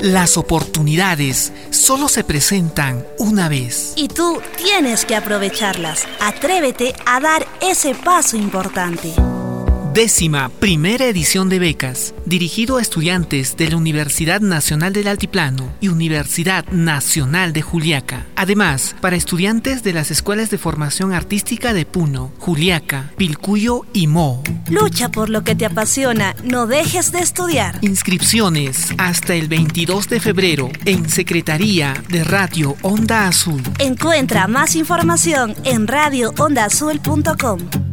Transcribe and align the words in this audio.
Las 0.00 0.36
oportunidades 0.36 1.52
solo 1.70 2.08
se 2.08 2.22
presentan 2.22 3.04
una 3.18 3.48
vez. 3.48 3.94
Y 3.96 4.06
tú 4.06 4.40
tienes 4.56 5.04
que 5.04 5.16
aprovecharlas. 5.16 6.06
Atrévete 6.20 6.94
a 7.04 7.18
dar 7.18 7.44
ese 7.60 7.96
paso 7.96 8.36
importante. 8.36 9.12
Décima 9.98 10.48
primera 10.48 11.06
edición 11.06 11.48
de 11.48 11.58
becas, 11.58 12.14
dirigido 12.24 12.76
a 12.76 12.82
estudiantes 12.82 13.56
de 13.56 13.68
la 13.68 13.76
Universidad 13.76 14.40
Nacional 14.40 14.92
del 14.92 15.08
Altiplano 15.08 15.72
y 15.80 15.88
Universidad 15.88 16.64
Nacional 16.68 17.52
de 17.52 17.62
Juliaca. 17.62 18.24
Además, 18.36 18.94
para 19.00 19.16
estudiantes 19.16 19.82
de 19.82 19.92
las 19.92 20.12
escuelas 20.12 20.50
de 20.50 20.58
formación 20.58 21.12
artística 21.12 21.72
de 21.72 21.84
Puno, 21.84 22.30
Juliaca, 22.38 23.10
Pilcuyo 23.16 23.86
y 23.92 24.06
Mo. 24.06 24.44
Lucha 24.70 25.08
por 25.08 25.30
lo 25.30 25.42
que 25.42 25.56
te 25.56 25.66
apasiona, 25.66 26.36
no 26.44 26.68
dejes 26.68 27.10
de 27.10 27.18
estudiar. 27.18 27.78
Inscripciones 27.80 28.92
hasta 28.98 29.34
el 29.34 29.48
22 29.48 30.08
de 30.08 30.20
febrero 30.20 30.70
en 30.84 31.08
Secretaría 31.08 31.92
de 32.08 32.22
Radio 32.22 32.76
Onda 32.82 33.26
Azul. 33.26 33.64
Encuentra 33.80 34.46
más 34.46 34.76
información 34.76 35.56
en 35.64 35.88
radioondaazul.com. 35.88 37.87